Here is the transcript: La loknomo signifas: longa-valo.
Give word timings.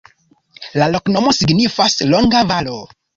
La 0.83 0.87
loknomo 0.95 1.33
signifas: 1.41 1.99
longa-valo. 2.15 2.79